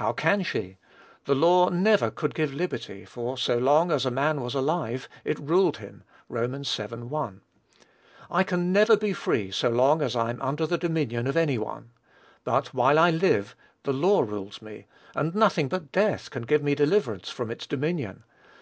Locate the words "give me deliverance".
16.44-17.28